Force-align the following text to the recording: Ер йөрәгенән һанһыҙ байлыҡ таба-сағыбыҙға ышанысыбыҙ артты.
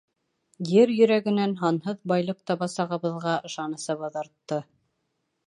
Ер 0.69 0.93
йөрәгенән 0.93 1.53
һанһыҙ 1.59 1.99
байлыҡ 2.13 2.41
таба-сағыбыҙға 2.53 3.37
ышанысыбыҙ 3.51 4.19
артты. 4.25 4.61